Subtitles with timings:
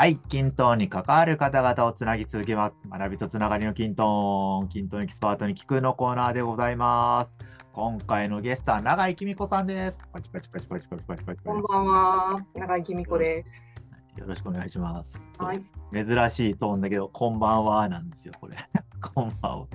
[0.00, 2.74] はい、均等に関わる方々をつなぎ続けます。
[2.88, 7.46] 学びとつながりの均等、均等エキスパートに聞くのコーナーでございます。
[7.74, 9.96] 今回のゲストは永井美子さんです。
[10.10, 13.90] パチパチパチパチパチパチパチこんばんは、永井美子です。
[14.16, 15.20] よろしくお願いします。
[15.36, 15.62] はい。
[15.92, 18.56] 珍しいトーンだけど、こんばんはなんですよ、これ。
[19.14, 19.66] こんばんは。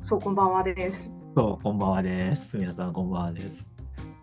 [0.00, 1.14] そう、こんばんはです。
[1.36, 2.58] そう、こんばんはです。
[2.58, 3.69] 皆さん、こんばんはです。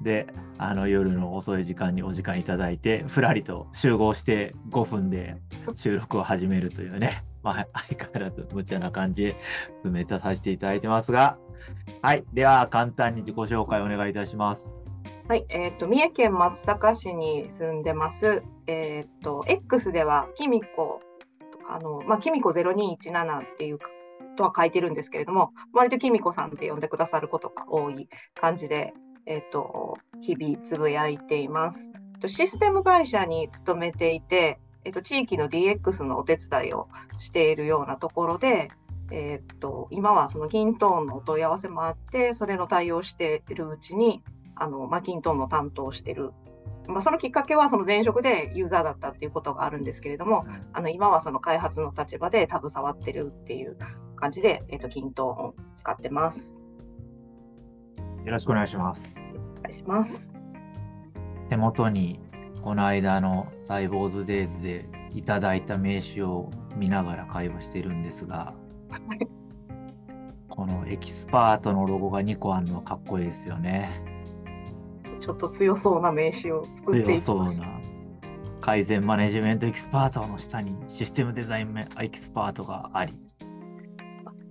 [0.02, 5.38] で、あの夜の遅い時間にお時間いただいて、ふらりと集合して5分で
[5.76, 9.36] 収録を始めるというね、 まあ、相変わらず無茶な感じで
[9.84, 11.38] 進めたさせていただいてますが、
[12.02, 14.70] はい、では簡単に自己紹介お願いいたします。
[15.28, 18.44] はい、えっ、と、三重県松阪市に住んでます。
[18.66, 21.02] えっ、と、X では、きみこ、
[21.68, 23.90] あの、まあ、きみこ0217っていうか、
[24.38, 28.94] とは書いてるんですけれども、割ときみこさんって呼んでくださることが多い感じで、
[29.28, 31.92] えっ、と、日々つぶやいています。
[32.22, 36.88] とシステム会社に勤めていて、えっ、と、地域の DX のお手伝いを
[37.20, 38.70] しているようなところで、
[39.12, 44.24] えっ、と、今はそのキントーンのお問い合わせもあって、それの対応しているうちに、
[44.56, 46.32] あの、マキントーンの担当をしてる。
[46.88, 53.78] まあ、そのきっかけはその前職でユーザーだったっていうことがあるんですけれども、あの今はその開発の立場で携わってるっていう
[54.16, 56.67] 感じで、えっ、と、 kintone を使ってます。
[58.28, 59.22] よろしくお願いします。
[59.60, 60.34] お願いします。
[61.50, 62.20] 手元に
[62.62, 68.54] この間のサイボウズデイズでいただいた名刺を見ながら会話してるんですが、
[70.50, 73.90] このエキスパートのロゴが2個あるのはかっこいいですよね。
[75.22, 77.58] ちょっと強そうな名刺を作って強いきます。
[77.58, 77.80] そうな。
[78.60, 83.14] 改善マネジメントエキスパートの下にシステムデザインエキスパートがあり、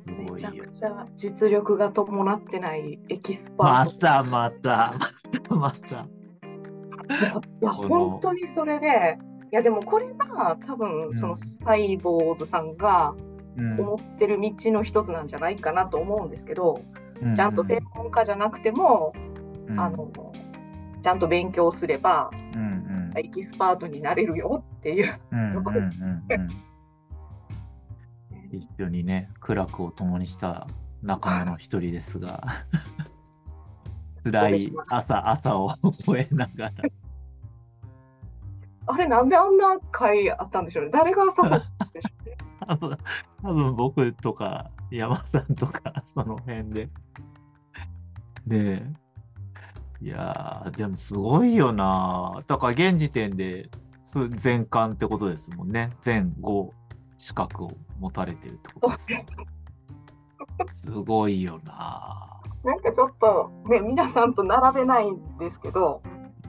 [0.06, 3.92] すごいよめちゃくちゃ実力が伴ってないエキスパまート。
[3.98, 5.00] たまた、ま
[5.48, 6.08] た また。
[7.60, 9.18] いや、本当にそれで、
[9.52, 11.10] いや、でもこれが多うん。
[11.10, 13.14] 分、そのサイボウズさんが
[13.56, 13.80] うん。
[13.80, 16.80] 思ってる道の一つなんじゃないかなと思うんですけど、
[17.22, 19.14] うちゃんと専門家じゃなくても、
[19.68, 19.80] うん。
[19.80, 20.10] あの、
[21.02, 23.18] ちゃんと勉強すれば、うんうん。
[23.18, 25.14] エキスパートになれるよっていう。
[25.32, 26.48] うんうんうんこうん
[28.56, 30.66] 一緒にね、苦楽を共にした
[31.02, 32.42] 仲間の一人ですが、
[34.24, 35.74] 辛い朝、朝を
[36.04, 36.72] 終えながら、
[38.88, 40.90] あれ、なんであんな会あったんでしょうね。
[40.90, 41.44] 誰が誘った
[41.84, 42.36] んでしょうね。
[42.66, 42.98] 多分
[43.42, 46.88] 多分僕とか山さんとか、その辺で。
[48.46, 48.82] で、
[50.00, 52.42] いやー、でもすごいよな。
[52.46, 53.70] だから現時点で
[54.06, 55.90] そ全冠ってことですもんね。
[56.00, 56.70] 全5
[57.26, 59.18] 資格を持たれてるってことですよ
[60.64, 62.40] ですすごいよな。
[62.62, 66.02] なんかちょっとね、皆さんと並べないんですけど、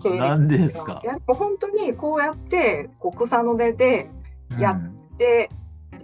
[0.04, 1.02] 経歴なんでですか？
[1.04, 4.12] いや、本当にこうやって、こう草の根で、
[4.60, 5.18] やうん。
[5.18, 5.50] で、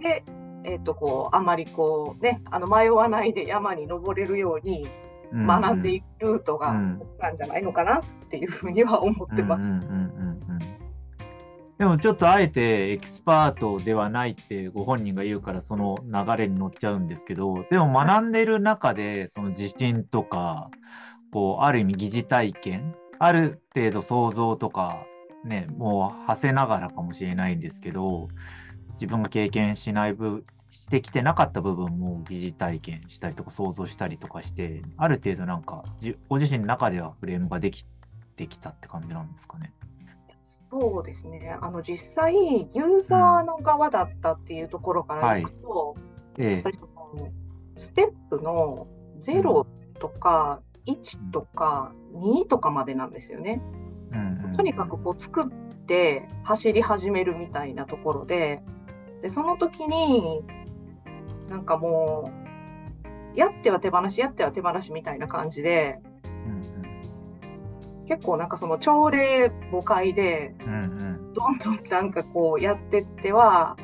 [0.02, 0.24] で、
[0.64, 4.88] えっ、と、こう、あまりこうね、あの迷わないで山に登れるように
[5.32, 7.02] 学んでいくルートがうん。
[7.20, 9.68] なんじゃないのかなっていうふうには思ってます。
[9.68, 10.83] うんうんうんうんうん
[11.78, 20.70] でもちょっとあえてエキスパートではないってご本人が言うからその流れに乗っちゃうんですけどでも学んでる中でその自信とか
[21.32, 25.04] こうある意味疑似体験ある程度想像とか
[25.44, 28.28] ねもう馳せながらかもしれないんですけど
[28.94, 35.84] 自分が経験しない部してきてなかった部分も疑似体験したりとか想像したりとかしてある程度なんか
[36.28, 37.84] ご自身の中ではフレームができ
[38.36, 39.72] てきたって感じなんですかね。
[40.44, 41.56] そうですね。
[41.60, 45.96] あの実際ユーザーの側だったっていうところからいくと、
[46.38, 47.32] ええやっぱりその
[47.76, 48.86] ステップの
[49.20, 49.66] 0
[49.98, 53.62] とか1とか2とかまでなんですよね。
[54.12, 55.46] うんうんとにかくこう作っ
[55.86, 58.62] て走り始めるみたいなところで、
[59.22, 60.44] でその時に
[61.48, 62.30] なんかも
[63.34, 66.13] うやっては手放しやっては手放しみたいな感じでうん
[68.06, 70.76] 結構なんかその朝礼誤解でうんう
[71.10, 73.76] んどんどんなんかこうやってっては、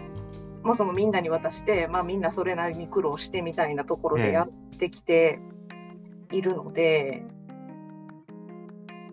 [0.63, 4.27] まあ、そのみんなに渡して、まあ、みんなそれなりに苦労してみたいなところええ。
[4.29, 5.41] でやってきて
[6.31, 7.25] いるので、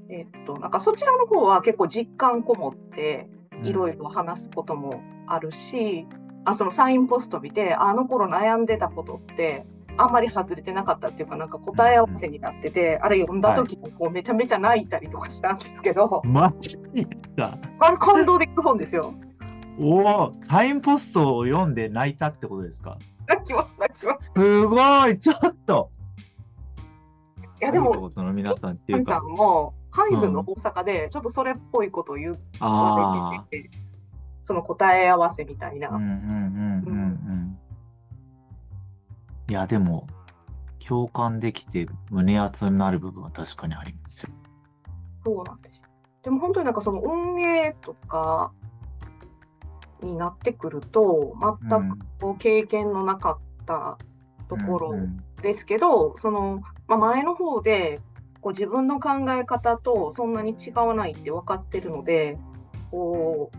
[0.10, 3.28] えっと、なんかそちらの方は結構実感こもって
[3.60, 3.68] うん。
[3.68, 6.06] いろいろ話すこともあるし、
[6.46, 9.66] あそのサインポスト見てあの頃悩んでたことって
[9.98, 19.14] あんまり外れてなかったっていうかなんか答え合わせになってて、あれ読んだ時にこうめちゃめちゃ泣いたりとかしたんですけど、マジですかあれ感動できる本ですよ。
[19.80, 22.98] おお、タイムポストを読んで泣いたってことですか？
[23.28, 24.32] 泣きます泣きます。
[24.36, 25.90] すごい、ちょっと。
[27.62, 33.78] いやでもことの皆さんっていうかさん、もハイブの大阪でちょっとそれっぽいことを言わああれてて、
[34.44, 35.90] その答え合わせみたいな。
[35.90, 37.47] うんうんうんうんうん。
[39.50, 40.08] いや、でも、
[40.88, 44.30] 共感できて胸熱になる部分は確かにありますよ。
[45.24, 45.84] そうなんです。
[46.24, 48.52] でも本当になんかその運営とか
[50.02, 51.36] になってくると、
[51.70, 53.98] 全くこう経験のなかった
[54.48, 58.00] ところうんうんですけど、その、まあ、前の方で
[58.42, 62.38] こう自分の考え方とそんなに違わないって分かってるので、
[62.92, 63.58] こう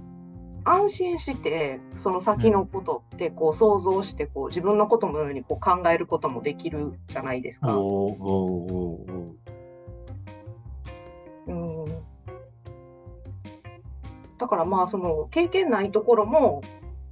[0.69, 7.75] 安心してその先のことってこう想像してこう自分のことのようにこう考えることもできるじゃないですか。
[11.47, 11.85] うん
[14.39, 16.63] だからまあその経験ないところも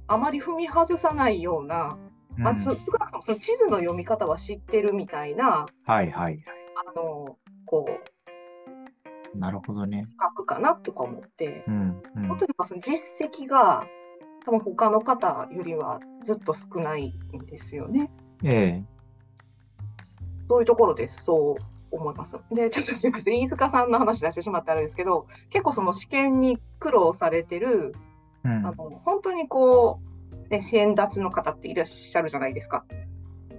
[0.07, 1.97] あまり踏み外さないような、
[2.37, 6.56] まあ、少なくともその地図の読み方は知ってるみたいなはいはいはい。
[9.37, 10.07] なるほどね。
[10.21, 13.85] 書くかなとか思って、うんうん本当にその実績が
[14.45, 18.11] 多分他の方よりはずっと少ないんですよね。
[18.43, 18.85] ええ
[20.49, 22.37] そういうところでそう思います。
[22.51, 27.93] で、ちょっとすみません、飯塚さんの話出してしまったあれですけど、結構その試験に苦労されてる
[28.43, 29.99] うんあの本当にこ
[30.47, 32.85] う、ね、先達の方っていらっしゃるじゃないですか。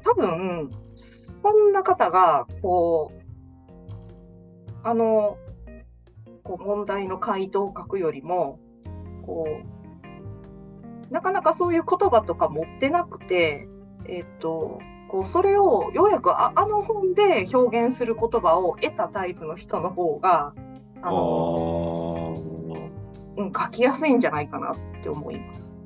[0.03, 3.29] 多分そんな方がこう
[4.83, 5.37] あの
[6.49, 8.59] こう問題の回答を書くよりも
[9.27, 9.47] こ
[11.11, 13.69] うなかなかそういう言葉とか持ってなくて、
[14.07, 20.55] えっとこうそれをようやくああの本で表現する言葉を得たタイプの人の方が
[21.03, 22.35] あの、
[23.37, 25.79] あうん、書きやすいんじゃないかなって思います。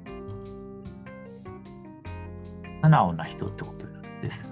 [2.83, 3.87] 素直な人ってこと
[4.23, 4.52] ですよ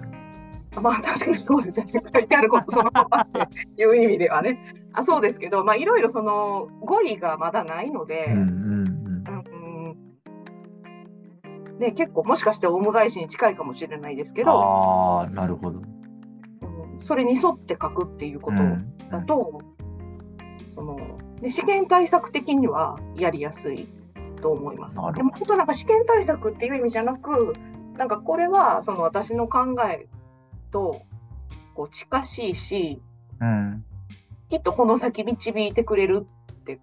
[0.79, 1.91] まあ確かにそうですよね。
[2.13, 3.27] 書いてあることそのままっ
[3.75, 4.59] ていう意味ではね。
[4.93, 9.97] あそうですけど、まあいろいろその語彙がまだないので、うんうんうん
[11.79, 14.47] ね、結構もしかしてオウム返しに近いかもしれないですけうん。
[14.47, 15.79] ど、ああ、なるほど。
[15.79, 16.01] うん
[17.03, 19.61] それに沿って書くっていうことうんだと、
[20.69, 20.99] その
[21.41, 23.87] で試験対策的にはやりやすい
[24.41, 27.53] と思いますでも本当なんか試験対策っていう意味じゃなく、
[27.97, 30.07] なんかこれはその私の考え
[30.71, 31.01] と
[31.73, 33.01] こう近しいし、
[33.39, 33.85] うん。
[34.49, 36.79] きっとこの先導いてくれるって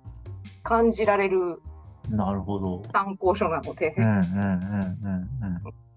[0.62, 1.60] 感じられる
[2.10, 2.82] なるほど。
[2.92, 4.04] 参考書なのでうん。
[4.04, 5.22] うんうんうんうん。
[5.42, 5.88] うん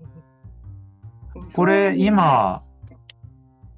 [1.55, 2.61] これ、今、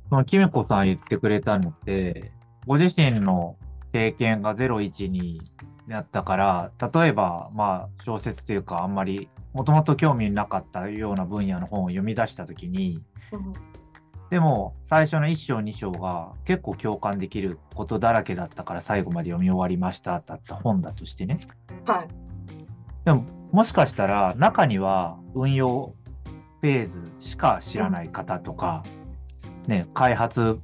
[0.09, 2.31] そのキミコさん言ってくれたのって、
[2.65, 3.57] ご自身の
[3.91, 5.39] 経験が012
[5.87, 13.53] だったから、例えば、まあ、小説というか、あんまり、もともと興味なかったような分野の本を読み出したときに、うん
[14.33, 21.39] でも、最初の1章、2章が結構共感できることだらけだったから、最後まで読み終わりましただった本だとしてね。
[21.85, 22.07] はい。
[23.05, 25.93] でも、もしかしたら、中には運用
[26.61, 28.81] フェーズしか知らない方とか、
[29.67, 30.59] ね、開発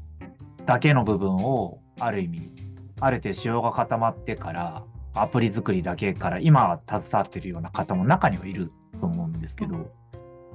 [0.65, 2.51] だけの部分を、ある意味、
[2.99, 4.83] ある程度仕様が固まってから、
[5.13, 9.91] アプリ作りだけから、今は携わってるような方も中にはいると思うんですけど、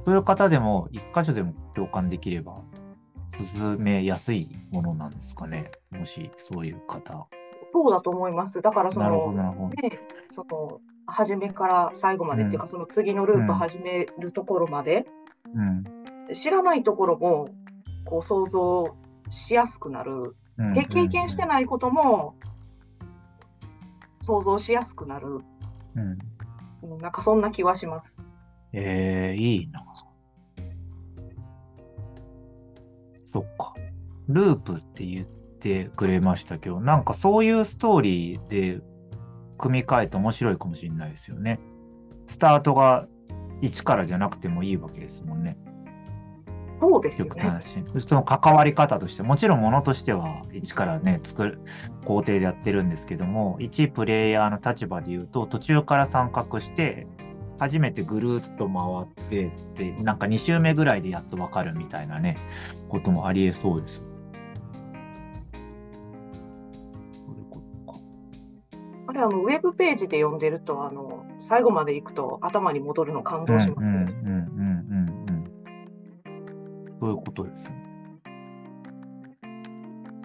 [0.05, 2.60] そういう方でも、一箇所でも共感できれば、
[3.34, 5.70] 進めやすいものなんですかね。
[5.91, 7.26] もし、そういう方。
[7.72, 8.62] そうだと思います。
[8.62, 9.32] だからその。
[9.82, 9.98] ね、
[10.31, 15.06] その初めから最後までっていうか、その次のループうん始めるところまで、
[15.55, 15.84] うん
[16.32, 17.50] 知らないところも
[18.06, 18.96] こう想像
[19.29, 20.36] しやすくなる。
[20.56, 20.72] うん。
[20.72, 22.36] で経験してないことも
[24.22, 25.41] 想像しやすくなる。
[25.96, 26.19] うん。
[26.82, 28.20] うんなんかそんな気はします。
[28.72, 29.84] えー、いいな。
[34.28, 38.81] ループって言ってくれましたけど、なんかそういうストーリーで
[39.58, 41.60] 組み替えて面白いかもしれないですよね。
[42.26, 43.06] スタートが
[43.62, 45.58] 1からじゃなくてもいいわけですもんね。
[46.81, 47.60] そうですよね。
[47.98, 51.60] その関わり方として、もちろんものとしては1からね、作る
[52.04, 57.06] 工程でやってるんですけども、1プレイヤーの立場で言うと、途中から参画して、
[57.58, 62.36] 初めてぐるっと回ってって、なんか2周目ぐらいでやっとわかるみたいなね、
[62.88, 63.98] こともありえそうです。
[63.98, 64.14] そ
[69.15, 74.01] れあのウェブページで読んでるとあの最後まで行くと頭に戻るの感動しますね。
[74.01, 74.35] うんうんうんうん
[75.29, 75.44] うん。
[77.01, 77.85] そういうことですね。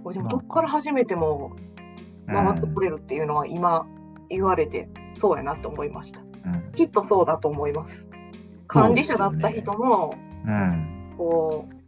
[0.03, 1.55] これでもどっから始めても
[2.27, 3.85] 回ってこれるっていうのは今
[4.29, 6.21] 言われてそうやなと思いました。
[6.21, 6.29] うん
[6.73, 8.07] きっとそうだと思います。
[8.67, 10.15] 管理者だった人も
[10.45, 11.79] うんこう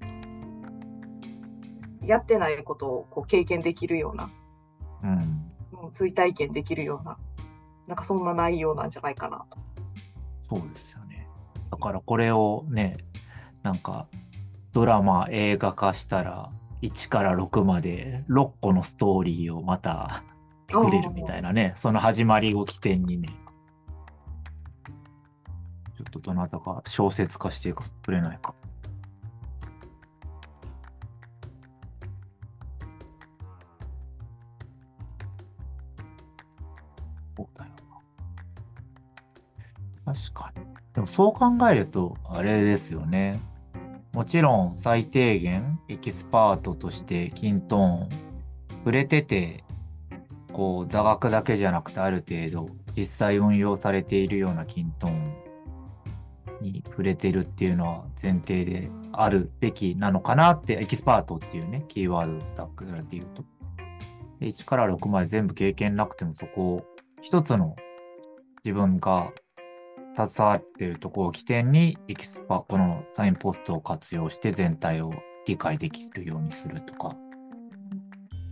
[2.06, 4.30] やってないことをこう経験できるような、
[5.04, 5.31] うん
[5.92, 7.18] うん追体験できるような、
[7.88, 9.60] なんかそんな内容なんじゃないかなと。
[10.44, 11.28] そうですよね。
[11.70, 12.98] だからこれをね、
[13.64, 14.08] なんか
[14.74, 20.24] ドラマ映画化したら1から6まで6個のストーリーをまた
[20.70, 23.30] 作れるみたいなね、その始まりを起点にね、
[25.98, 28.56] ちょっとどなたか小説化してくれないか。
[40.14, 40.66] 確かに。
[40.94, 43.42] でもそう考えると、あれですよね。
[44.14, 48.10] もちろん最低限エキスパートとしてキントーン
[48.80, 49.64] 触れてて
[50.52, 55.34] こう座学だけじゃなくてある程度実際運用されているようなキントーン
[56.60, 63.46] に触れてるっていうのは前提であるべきなのかなってエキスパートっていうねキーワードだからで言うと
[64.42, 66.86] 1から6まで全部経験なくてもそこを
[67.22, 67.78] 一つの
[68.66, 69.32] 自分が
[70.16, 75.14] 携わっているところを起点にエキスパこのサインポストを活用して全体を
[75.46, 77.16] 理解できるようにするとか、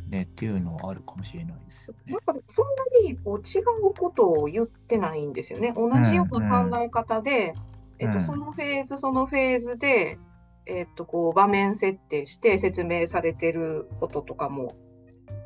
[0.09, 2.13] ね、っていうのはあるかもしれないですよね。
[2.13, 2.65] なんかそん
[3.03, 5.73] なにこう違うことを言ってないんですよね。
[5.75, 7.53] 同じような考え方で、
[7.99, 10.17] えっと、そのフェーズそのフェーズで、
[10.65, 14.75] えっと、こう場面設定して説明されてることとかも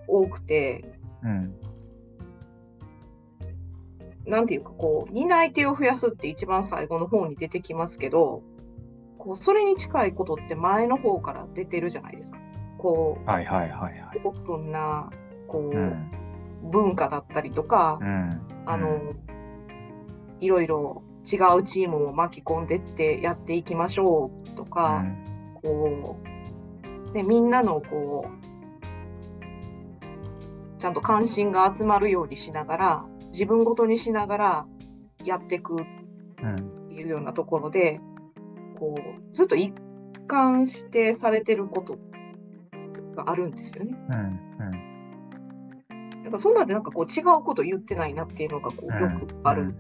[0.08, 0.86] 多くて、
[1.24, 1.56] うん
[4.26, 8.42] なんていうかこう担い手を増やすって一番最後の方に出てきますけど
[9.18, 12.38] こうそれに近いことって前の方から出てるじゃないですか。
[12.78, 14.22] こう、はいはいはいはい。
[14.24, 15.10] オープンな
[15.48, 16.12] こう、うん
[16.72, 18.30] 文化だったりとか、うん
[18.66, 19.14] あの、
[20.40, 26.18] いろいろ違うチームを巻き込んでってやっていきましょうとうか、んこ
[27.10, 28.44] うでみんなのこう
[30.80, 34.66] ちゃんと関心が集まるようにしながら自分ごとにしながら
[35.26, 35.76] やっていくう
[36.46, 38.00] んっていうようなところで
[38.80, 39.74] こうずっと一
[40.28, 41.98] 貫してされてること
[43.16, 43.98] があるんですよね。
[44.10, 44.94] うんうん
[46.24, 49.64] なんかそんなんでなんかこう違うこと言ってないなっていうのがこうよくある。
[49.64, 49.74] うん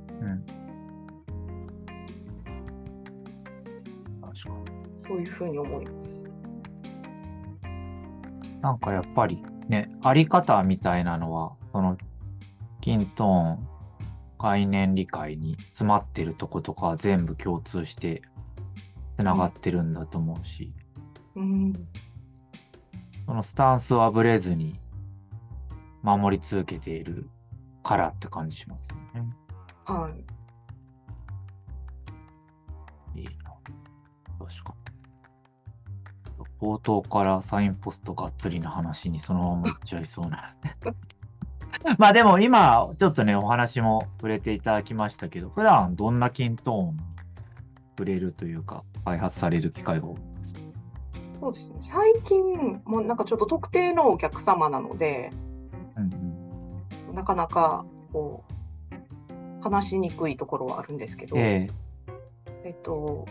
[4.95, 6.25] そういうふうに思います。
[8.61, 11.97] なんかやっぱりね、あり方みたいなのは、その、
[12.83, 13.67] キントーン
[14.37, 18.21] 概念理解に詰まってるとことかは全部共通して
[19.15, 20.73] つながってるんだと思うし、
[21.33, 21.73] うん、
[23.25, 24.81] そのスタンスをあぶれずに
[26.01, 27.29] 守り続けている
[27.83, 29.33] からって感じしますよね。
[29.85, 30.11] は
[33.15, 33.21] い。
[33.21, 33.53] いいな。
[34.45, 34.75] 確か
[36.37, 36.45] に。
[36.59, 40.53] 冒頭からサインポストがっつりな話にそのままいっちゃいそうな。
[41.97, 47.01] まあでも今、ちょっとね、お話も触れていただきましたけど、普段どんなキントーンに
[47.97, 50.59] 触れるというか、開発される機会が多いですか
[51.39, 51.75] そうですね。
[51.81, 55.31] 最近もうなんかちょっと特定のお客様なので、
[55.97, 56.33] うん
[57.13, 61.67] なかなかこう話しにくいところはあるんですけど、うん、え
[62.63, 63.25] えっと、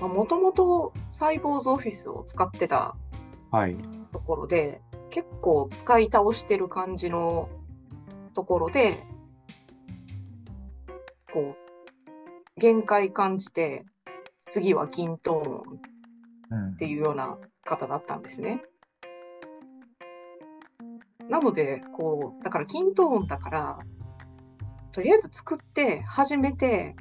[0.00, 2.96] もともとサイボーズオフィスを使ってた
[3.52, 3.76] えはい。
[4.12, 7.48] ところで、結構使い倒してる感じの
[8.32, 9.02] ところで、
[11.32, 13.84] こう、限界感じて、
[14.50, 15.92] 次はキントーンっ
[16.52, 18.62] うんていうような方だったんですね。
[21.28, 23.78] なので、こう、だからキントーンだから、
[24.92, 26.94] とりあえず作って、始めて、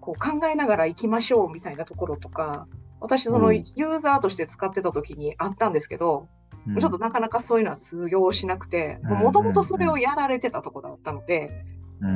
[0.00, 2.66] こう考えながら行きましょうみたいなところとか、
[3.00, 6.28] 私、そのうんユーザーとして使ってた時にあったんですけど、
[6.66, 6.78] うん。
[6.78, 9.18] ちょっとなかなかそういうのは通用しなくて、うん。
[9.18, 11.64] もともとそれをやられてたとこだったので、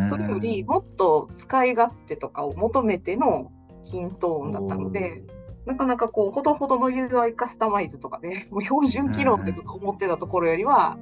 [0.09, 3.53] それよりもっと使い勝手とかを求めての
[3.85, 5.23] キントーンだったので、
[5.67, 10.99] なかなかこう、ほどほどの UI カスタマイズとかで、もう標準機能でとか思ってたところよりは、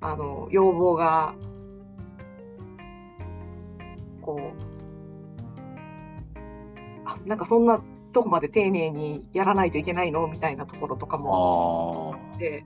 [0.00, 1.34] あの、要望が、
[4.20, 4.62] こう、
[7.04, 7.80] あ、なんかそんな
[8.12, 12.64] とこまで丁寧にやらないといけないのみたいなところとかもああって、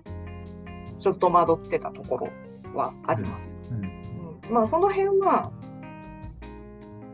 [1.01, 2.29] ちょっと戸惑ってたところ
[2.75, 3.63] はあります。
[3.71, 3.97] あ、うんうん
[4.51, 5.51] まあその辺は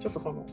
[0.00, 0.46] ちょっとその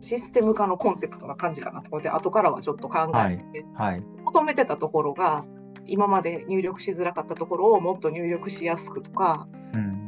[0.00, 4.04] システム化のコンセプトな感じかなと思って後からはちょっと考えて、はい。
[4.24, 5.44] 求めてたところが
[5.86, 10.06] 今まで入力しづらかったところをもっと入力しやすくとかうん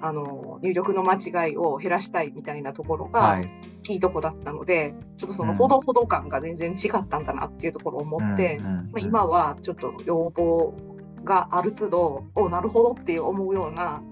[0.00, 3.50] あの入力の間違いを減らしたいみたいなところがはい。
[3.88, 10.74] キーとこだったので、ちょっとそのうんほどほど感が全然違ったんだなっていうところを思って、まあ、今はちょっと要望
[11.24, 14.02] がある都度おなるほどって思うような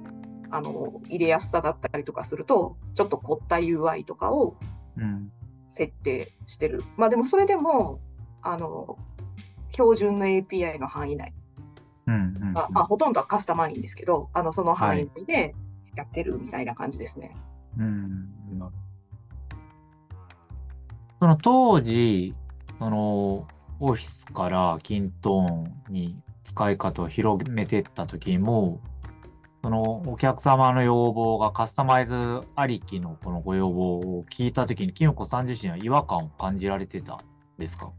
[0.50, 4.56] あの入れやすさだったりとかすると、ちょっと凝った UI とかを
[4.96, 5.30] うん。
[5.68, 6.82] 設定してる。
[6.96, 8.00] まあでもそれでも、
[8.40, 8.96] あの、
[9.72, 11.34] 標準の API の範囲内。
[12.06, 15.54] まあ、まあ、ほとんどはカスタマインですけど、あのその範囲内で
[15.96, 17.36] やってるみたいな感じですね。
[17.76, 18.58] うん。
[18.58, 18.72] なる
[21.18, 22.34] その当時、
[22.78, 23.46] その
[23.80, 28.80] オフィスからキントーンに使い方を広めていった時も、
[29.62, 37.18] そのお客様の要望がカスタマイズありきのこのご要望を聞いた時に、キムコさん自身は違和感を感じられてたん
[37.58, 37.90] ですか？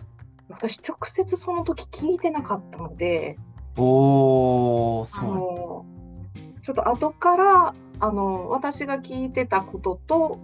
[0.50, 3.38] 私、直接その時聞いてなかったので、
[3.76, 6.62] おそう。
[6.62, 10.40] ちょっと後からあの私が聞いてたことと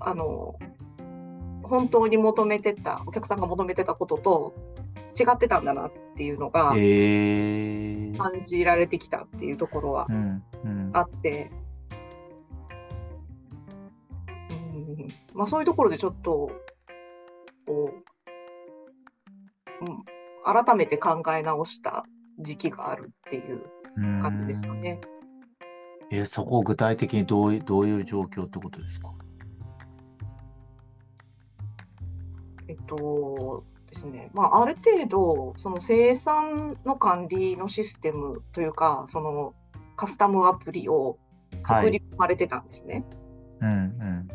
[0.00, 0.56] あの
[1.74, 4.54] 本当に求めてたお客さんが求めてたことと
[5.18, 8.16] 違ってたんだなっていうのがえー。
[8.16, 10.42] 感じられてきたっていうところはうん。
[10.64, 10.90] うん。
[10.92, 11.50] あって、
[14.50, 16.52] うんまあ、そういうところでちょっと
[17.66, 17.90] こ
[19.80, 22.04] う、うん、改めて考え直した
[22.38, 23.62] 時期があるっていう
[24.22, 25.00] 感じですかね。
[26.12, 29.10] えーそこ具体的にどういどういう状況ってことですか？
[32.74, 39.54] えっとですね、まあ、ある程度、その生産の管理のシステムというか、その
[39.96, 41.18] カスタムアプリを
[41.64, 43.04] 作り込まれてたんですね。
[43.60, 44.28] うんうん。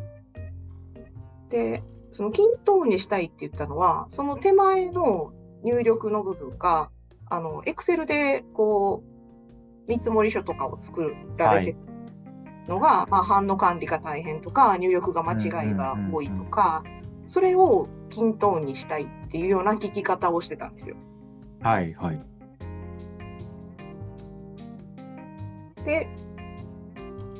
[1.49, 6.89] で、その均等にしたいって言ったのは、その手前の入力の部分が、
[7.29, 11.77] あの、Excel でこう、見積書とかを作られてる
[12.67, 16.83] のが、まあ、版の管理が大変とか、入力が間違いが多いとか、
[17.29, 20.95] それを均等にしたいっていうような聞き方をしてたんですよ。
[21.61, 22.19] はいはい。
[25.85, 26.07] で、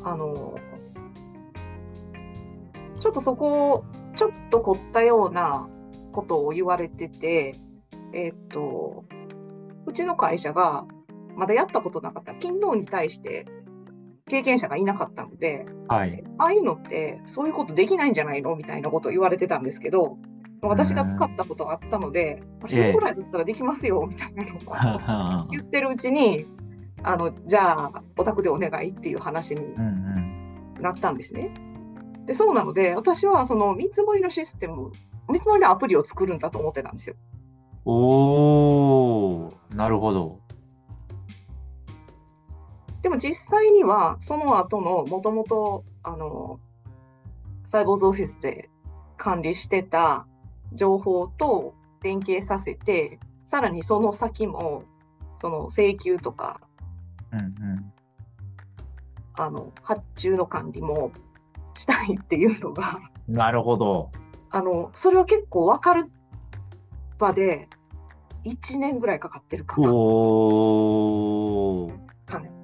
[0.04, 0.56] あの、
[3.00, 5.68] ちょっとそこを、ちょっと凝ったような
[6.12, 7.56] ことを言われてて、
[8.14, 9.06] えっと、
[9.88, 10.86] うちの会社が
[11.36, 13.48] まだやったことなかった、勤労に対して
[14.30, 16.24] 経験者がいなかったので、はい。
[16.38, 20.18] ああいうのってそういうことできないんじゃないのみたいなことを言われてたんですけど、
[20.62, 26.46] 私が使ったことがあったので、死ぬぐらいだったらできますよみたいなのを 言ってるうちに、
[27.04, 29.62] あのじゃあ、お宅でお願いっていう話に。
[30.82, 31.52] なったんですね。
[32.26, 34.92] でそうなので、私はその見積もりのシステム、
[35.30, 37.16] 見積もりのアプリを作るんだと思ってたんですよ。
[37.86, 40.40] おー、なるほど。
[43.10, 46.60] でも実際には、その後のもともとあの
[47.66, 48.70] サイボーズオフィスで
[49.18, 50.28] 管理してた
[50.74, 54.84] 情報と連携させて、さらにその先も、
[55.38, 56.62] その請求とか、
[57.32, 57.94] うんうん。
[59.34, 61.12] あの発注の管理も
[61.76, 64.12] したいっていうのが、なるほど。
[64.52, 66.12] あのそれは結構分かる
[67.18, 67.70] 場で、
[68.46, 69.92] 1年ぐらいかかってるかな。
[69.92, 71.92] おー。
[72.28, 72.59] はい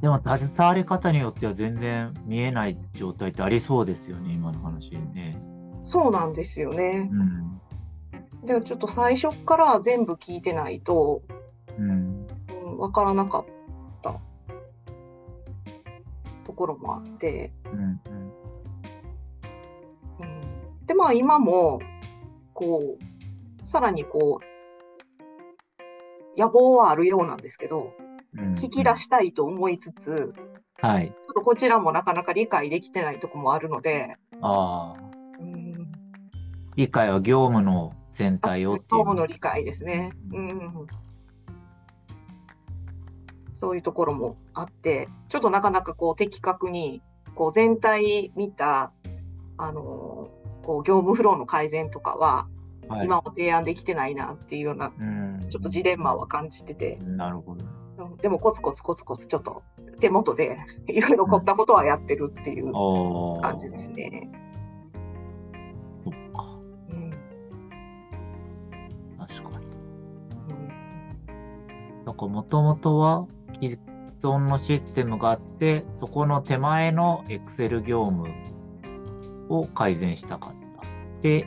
[0.00, 5.40] でも、携わり方によっては全然見えない状態ってありそうですよね、今の話ね。
[5.84, 7.14] そうなんですよねう。
[7.16, 7.60] ん。
[8.44, 11.22] でちょっと最初から全部聞いてないと、
[11.78, 12.26] うん。
[12.64, 13.46] うん、分からなかっ
[14.02, 14.20] た
[16.44, 17.80] ところもあって、うん。
[17.80, 18.00] うん。
[20.20, 21.80] うん、でまあ今も
[22.52, 24.40] こうさらにこ
[26.36, 30.34] う野望はあるようなんですけどうん聞き出したいと思いつつ
[30.80, 31.08] はい。
[31.08, 35.02] ちょっとこちらもなかなか理解できてないところもあるので、ああ。
[35.40, 35.92] うん、
[36.76, 38.86] 理解は業務の全体をっていう。
[38.90, 40.86] 業務の理解ですね、うん。
[43.54, 47.02] そういうところもあって、ちょっとなかなかこう的確に
[47.34, 48.92] こう全体見た
[49.56, 50.30] あの
[50.62, 52.46] こう業務フローの改善とかは、
[52.88, 55.46] はい、今も提案できてないなっていうようなうん。
[55.50, 57.64] ちょっとジレンマは感じてて、なるほど。
[57.98, 59.62] うんでもコツコツコツコツちょっと
[60.00, 62.72] 手元で いろいろ凝ったことはやってるっていう。
[62.72, 64.30] 感じですね。
[66.06, 67.10] うん
[69.18, 69.66] 確かに。
[70.48, 73.26] うんなんかもともとは
[73.60, 73.78] 既
[74.20, 78.28] 存のシステムがあって、そこの手前の Excel 業務
[79.48, 80.58] を改善したかった。
[81.22, 81.46] で、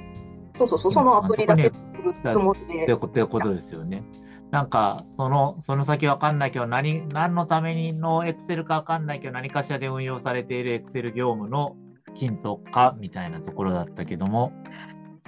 [0.58, 2.96] そうそうそう、そのアプリだけ作るつもりで。
[2.96, 4.04] こということですよね。
[4.52, 11.78] なんか、その、その先わかんないけど、何、何のためにの Excel かわかんないけど、何かしらで運用されている Excel 業務の
[12.14, 14.52] ヒントかみたいなところだったけども、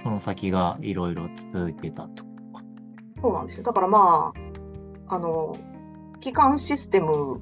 [0.02, 2.24] その先がいろいろ続いてたと。
[3.22, 3.62] そうなんですよ。
[3.64, 4.32] だからま
[5.08, 5.56] あ、あの、
[6.20, 7.40] 基幹システム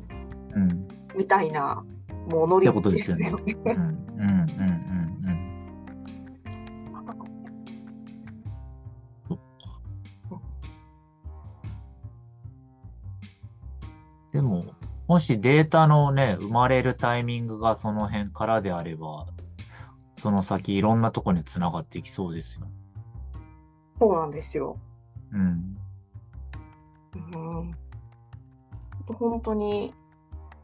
[0.54, 0.88] うん。
[1.16, 1.84] みたいな
[2.30, 3.72] もうノリってことでですすよねよね。
[3.72, 4.71] うんうんうん
[15.12, 19.26] も、もしデータのね、生まれるタイミングがその辺からであれば、
[20.16, 22.66] その先いろんなとこにつながっていきそうですよ。
[24.00, 24.78] そうなんですよ。
[25.32, 25.76] うん。
[27.34, 27.76] うん、
[29.06, 29.92] 本当に、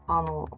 [0.07, 0.49] あの、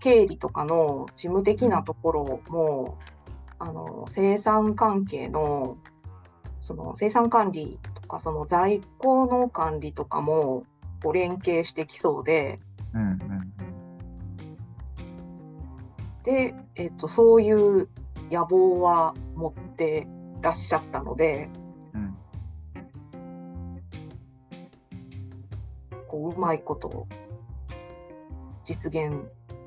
[0.00, 2.98] 経理とかの事務的なところも、
[3.58, 5.78] あの生産関係の、
[6.60, 10.64] その生産管理とか、その在庫の管理とかも
[11.02, 12.60] こう連携してきそうで、
[12.94, 13.52] うんうん
[16.24, 17.88] で、えっと、そういう
[18.30, 20.06] 野望は持って
[20.40, 21.48] らっしゃったので、
[21.94, 22.16] うん。
[26.06, 27.08] こううまいこと
[28.64, 29.14] 実現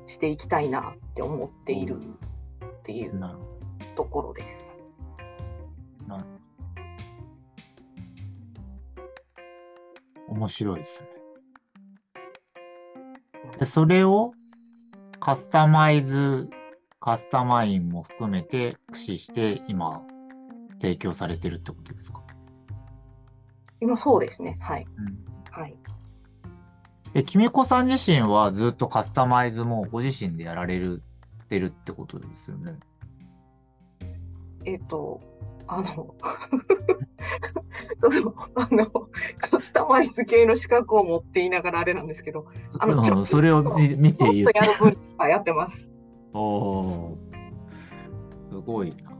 [0.06, 3.20] していきたいなって思っているっていう
[3.94, 4.80] ところです。
[10.28, 11.15] 面白いですね。
[13.58, 14.32] でそれを
[15.20, 16.48] カスタマイズ、
[17.00, 20.02] カスタマインも含めて駆使して今
[20.80, 22.22] 提供されてるってことですか？
[23.80, 24.58] 今そうですね。
[24.60, 24.86] はい。
[24.98, 25.76] うん、はい。
[27.14, 31.02] え、きみこさん自身はずっとカスタマイズもご自身でやられる
[31.48, 32.74] てるってことですよね？
[34.64, 35.20] えっ、と、
[35.68, 36.14] あの、
[38.02, 38.90] その、あの、
[39.38, 42.46] カスタマイズ系の資格を持っていながらあれなんですけど、
[42.78, 45.90] あのうん、それを見見て言うちょっとやるやってます。
[46.32, 47.26] お おー
[48.50, 49.10] すごいな。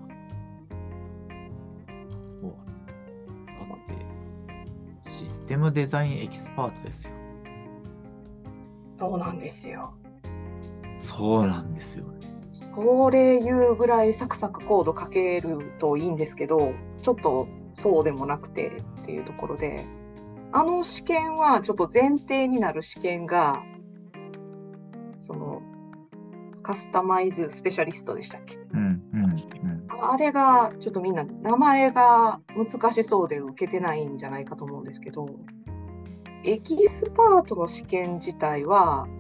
[2.41, 2.55] そう
[5.11, 7.13] システムデザインエキスパートですよ。
[8.95, 9.95] そうなんですよ。
[10.99, 12.05] そうなんですよ。
[12.51, 19.87] それ言うぐらいサクサクコード書けるといいんですけど、ちょっとそうでもなくてっていうところで、
[20.57, 23.63] あの試験はちょっと前提になる試験が、
[25.21, 25.61] その
[26.63, 28.57] カスタマイズスペシャリストでしたっけ？
[28.73, 29.37] うん、うん、うん。
[30.01, 35.29] あれがちょっとみんな名前が難しそうで受けてないんじゃないかと思うんですけど、
[36.43, 39.17] エキスパートの試験自体は、うん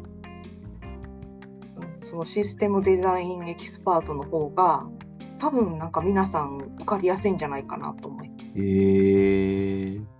[2.08, 4.86] そのシステムデザインエキスパートの方が、
[5.38, 8.54] 多分なんか皆さん受かりやすいんじゃないかなと思います。
[8.56, 10.15] へえー。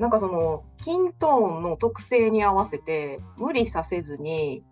[0.00, 4.64] なんかその、キントーンの特性に合わせて無理させずに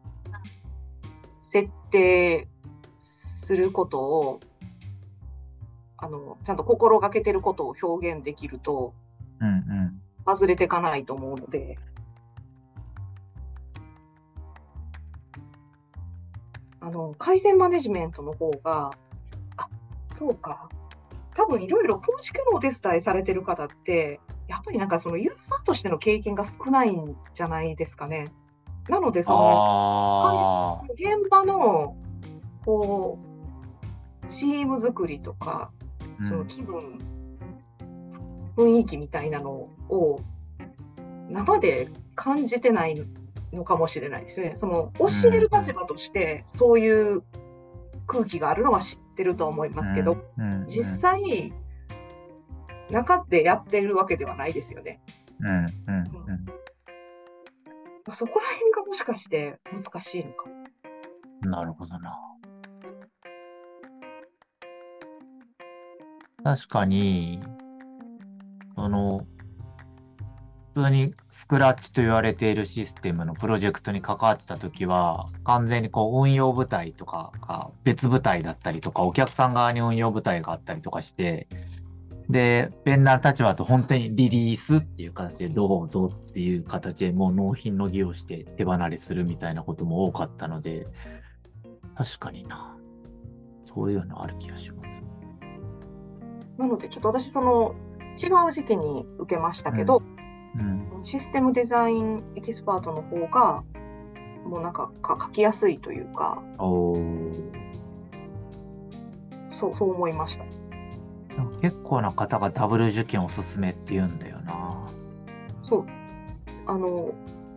[1.38, 2.48] 設定
[2.98, 4.40] することを、
[5.98, 8.94] あの、ちゃんと心がけてることを表現できると、
[9.40, 10.02] うん、うん。
[10.24, 11.78] 外れていかないと思うので、
[16.80, 18.92] あの、改善マネジメントの方が、
[19.58, 19.68] あ、
[20.14, 20.70] そうか。
[21.36, 28.32] 多分いろいろ構築のお手伝いされてる方って、やっぱりなんかそのユーザーとしての経験が少ないんじゃないですかね。
[28.88, 31.96] なので、その、あ現場の、
[32.64, 33.18] こ
[34.24, 35.70] う、チーム作りとか、
[36.20, 36.24] あ。
[36.24, 36.98] その気分、
[38.56, 40.20] 雰囲気みたいなのを
[41.30, 43.06] 生で感じてない
[43.52, 44.52] のかもしれないですね。
[44.56, 47.22] その教える立場としてそういう
[48.06, 51.52] 空気があるのは知ってると思いますけど、うん、うん実際
[52.90, 55.00] 中でやってるわけではないですよね。
[55.40, 56.46] うん、うん、うん。
[58.12, 61.50] そこら辺がもしかして難しいのかも。
[61.50, 62.18] なるほどな。
[66.42, 67.40] 確かに、
[68.74, 69.26] その、
[70.74, 81.48] 普通にスクラッチと言われているシステムのプロジェクトに関わってたときは、完全にこう運用部隊とかが別部隊だったりとか、お客さん側に運用部隊があったりとかして、
[82.28, 90.86] で、ベンダー立場と本当にリリースっていう形でどうぞっていう形でもう納品の儀をして手離れするみたいなことも多かったので、
[91.96, 92.76] 確かにな。
[93.64, 95.02] そういうのある気がします。
[96.58, 97.74] なのでちょっと私その
[98.20, 100.02] 違う時期に受けましたけど、
[100.58, 100.88] うん。
[101.04, 103.62] システムデザインエキスパートの方が
[104.44, 106.92] もうなんかか書きやすいというかそ
[109.68, 110.57] うそう思いました。
[111.62, 114.86] 結構な方がダブル受験おすすめって言うんだよな。
[115.62, 115.86] そう
[116.66, 117.12] あの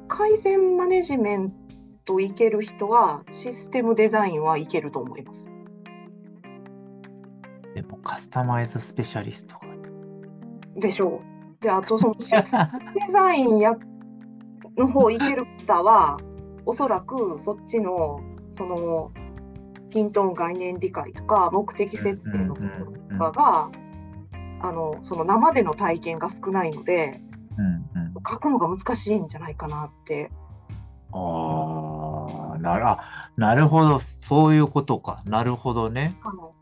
[0.07, 1.53] 改善マネジメン
[2.05, 5.49] トいける人はシステムデザインはいけると思います。
[7.75, 9.61] でもカスタマイズスペシャリストが。
[10.77, 11.21] でしょ
[11.59, 11.63] う。
[11.63, 13.75] であとそのシステムデザインや
[14.77, 16.17] の方行ける方は、
[16.65, 19.11] おそらくそっちの、その、
[19.89, 23.71] ピントン概念理解とか、目的設定のところとかが、
[24.63, 27.21] あの、その生での体験が少ないので、
[27.57, 28.13] うんうん。
[28.13, 30.31] 書くのが難しいんじゃないかなって。
[31.11, 35.23] ああ、なる、あなるほど、そういうことか。
[35.25, 36.17] なるほどね。
[36.23, 36.53] あの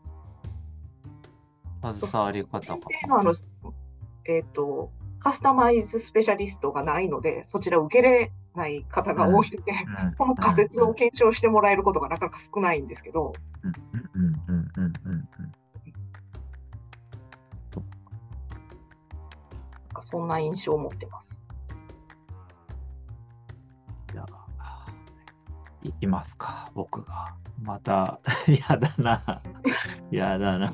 [1.94, 2.76] 携わり方か。
[3.10, 3.32] あの、
[4.26, 9.72] えっ、と、カスタマイズスペシャリストがないので、そちら受けれない方が多いので、
[10.04, 13.32] うん この仮説を検証してもらえることがなかなか少ないんですけど、
[13.62, 13.72] うん
[14.14, 15.09] うんうんうんうん
[20.10, 21.44] そんな印象を持ってます。
[24.12, 24.26] じゃ
[24.58, 24.86] あ、
[25.82, 27.34] いきますか、僕が。
[27.62, 28.18] また、
[28.68, 29.42] やだな。
[30.10, 30.70] やだな。